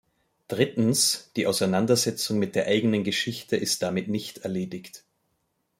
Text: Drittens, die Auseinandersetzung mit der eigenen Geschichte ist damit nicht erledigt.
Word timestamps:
Drittens, 0.47 1.29
die 1.35 1.45
Auseinandersetzung 1.45 2.39
mit 2.39 2.55
der 2.55 2.65
eigenen 2.65 3.03
Geschichte 3.03 3.55
ist 3.55 3.83
damit 3.83 4.07
nicht 4.07 4.39
erledigt. 4.39 5.03